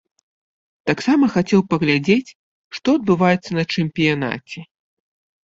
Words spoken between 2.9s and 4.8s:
адбываецца на чэмпіянаце.